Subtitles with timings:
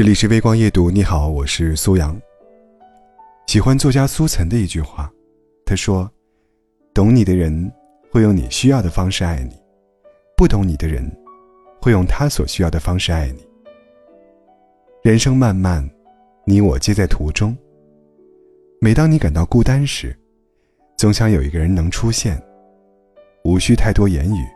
[0.00, 2.18] 这里是微光夜读，你好，我是苏阳。
[3.46, 5.12] 喜欢作家苏岑的一句话，
[5.66, 6.10] 他说
[6.94, 7.70] ：“懂你的人
[8.10, 9.54] 会用你需要的方式爱你，
[10.38, 11.06] 不懂你的人
[11.82, 13.46] 会用他所需要的方式爱你。”
[15.04, 15.86] 人生漫漫，
[16.46, 17.54] 你我皆在途中。
[18.80, 20.18] 每当你感到孤单时，
[20.96, 22.42] 总想有一个人能出现，
[23.44, 24.46] 无需太多言语，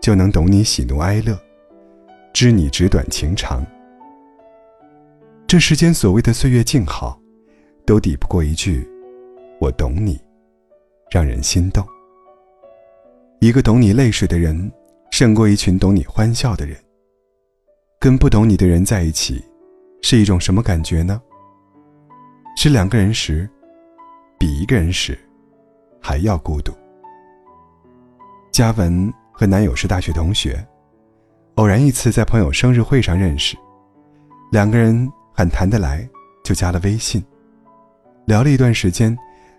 [0.00, 1.36] 就能懂你喜怒哀乐，
[2.32, 3.60] 知你纸短情长。
[5.52, 7.20] 这世间所谓的岁月静好，
[7.84, 8.88] 都抵不过一句
[9.60, 10.18] “我懂你”，
[11.12, 11.86] 让人心动。
[13.38, 14.72] 一个懂你泪水的人，
[15.10, 16.74] 胜过一群懂你欢笑的人。
[18.00, 19.44] 跟不懂你的人在一起，
[20.00, 21.20] 是一种什么感觉呢？
[22.56, 23.46] 是两个人时，
[24.38, 25.18] 比一个人时
[26.00, 26.72] 还要孤独。
[28.50, 30.66] 嘉文和男友是大学同学，
[31.56, 33.54] 偶然一次在朋友生日会上认识，
[34.50, 35.12] 两个人。
[35.34, 36.08] 很谈得来，
[36.44, 37.24] 就加了微信，
[38.26, 39.16] 聊了一段时间，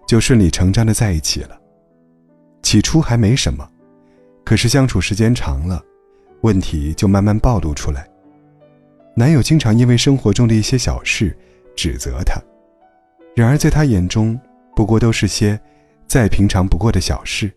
[0.07, 1.59] 就顺理成章的在一起了。
[2.61, 3.67] 起初还没什么，
[4.45, 5.83] 可是相处时间长了，
[6.41, 8.07] 问题就慢慢暴露出来。
[9.15, 11.37] 男友经常因为生活中的一些小事
[11.75, 12.41] 指责她，
[13.35, 14.39] 然而在她眼中，
[14.75, 15.59] 不过都是些
[16.07, 17.51] 再平常不过的小事。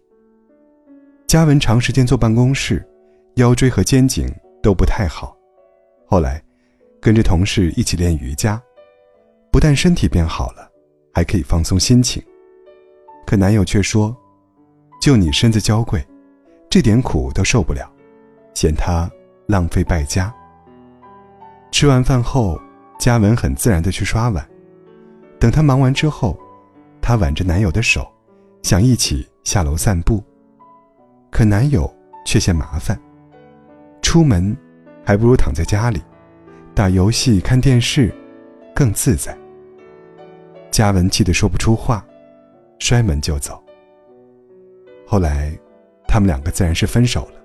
[1.27, 2.87] 嘉文长时间坐办公室，
[3.35, 4.27] 腰椎和肩颈
[4.63, 5.37] 都不太好，
[6.07, 6.46] 后来。
[7.07, 8.61] 跟着同事一起练瑜伽，
[9.53, 10.69] 不但身体变好了，
[11.15, 12.21] 还可以放松心情。
[13.25, 14.13] 可男友却说
[15.01, 16.05] ：“就你身子娇贵，
[16.69, 17.89] 这点苦都受不了，
[18.55, 19.09] 嫌他
[19.47, 20.35] 浪费败家。”
[21.71, 22.61] 吃完饭后，
[22.99, 24.45] 嘉文很自然的去刷碗。
[25.39, 26.37] 等他忙完之后，
[27.01, 28.05] 她挽着男友的手，
[28.65, 30.21] 想一起下楼散步。
[31.31, 31.89] 可男友
[32.25, 33.01] 却嫌麻烦，
[34.03, 34.57] 出门
[35.05, 36.03] 还不如躺在家里。
[36.77, 38.15] 打游戏、看电视，
[38.75, 39.35] 更自在。
[40.71, 42.07] 嘉文气得说不出话，
[42.79, 43.59] 摔门就走。
[45.07, 45.59] 后来，
[46.07, 47.41] 他们两个自然是分手了。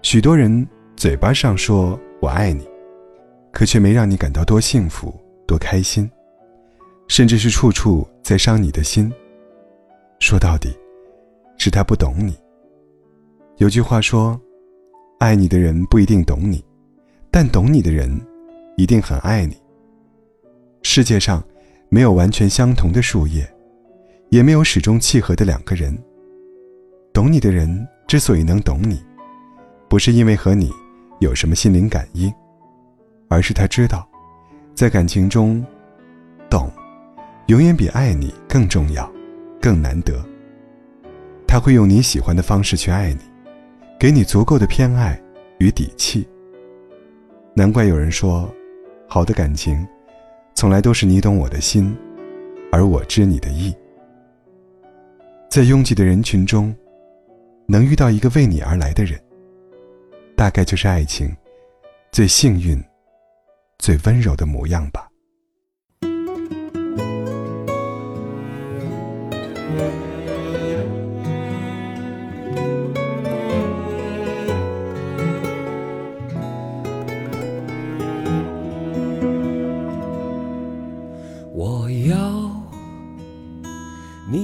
[0.00, 0.66] 许多人
[0.96, 2.66] 嘴巴上说我爱你，
[3.52, 5.14] 可却没让你感到多幸福、
[5.46, 6.10] 多开心，
[7.08, 9.12] 甚至是处处在伤你的心。
[10.18, 10.74] 说到底，
[11.58, 12.34] 是他不懂你。
[13.58, 14.40] 有句话说，
[15.18, 16.64] 爱你的人不一定懂你。
[17.34, 18.20] 但懂你的人，
[18.76, 19.56] 一定很爱你。
[20.82, 21.42] 世界上
[21.88, 23.50] 没有完全相同的树叶，
[24.28, 25.98] 也没有始终契合的两个人。
[27.10, 29.02] 懂你的人之所以能懂你，
[29.88, 30.70] 不是因为和你
[31.20, 32.30] 有什么心灵感应，
[33.28, 34.06] 而是他知道，
[34.74, 35.64] 在感情中，
[36.50, 36.70] 懂，
[37.46, 39.10] 永远比爱你更重要，
[39.58, 40.22] 更难得。
[41.48, 43.20] 他会用你喜欢的方式去爱你，
[43.98, 45.18] 给你足够的偏爱
[45.60, 46.28] 与底气。
[47.54, 48.50] 难怪有人说，
[49.06, 49.86] 好的感情，
[50.54, 51.94] 从来都是你懂我的心，
[52.70, 53.74] 而我知你的意。
[55.50, 56.74] 在拥挤的人群中，
[57.66, 59.20] 能遇到一个为你而来的人，
[60.34, 61.30] 大概就是爱情
[62.10, 62.82] 最幸运、
[63.78, 65.06] 最温柔的模样吧。